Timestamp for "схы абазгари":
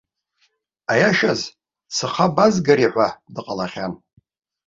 1.95-2.91